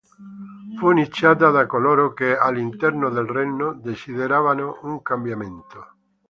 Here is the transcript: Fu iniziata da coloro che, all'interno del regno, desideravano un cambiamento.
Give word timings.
Fu 0.79 0.89
iniziata 0.89 1.51
da 1.51 1.67
coloro 1.67 2.11
che, 2.13 2.35
all'interno 2.35 3.11
del 3.11 3.27
regno, 3.27 3.75
desideravano 3.75 4.79
un 4.81 5.03
cambiamento. 5.03 5.85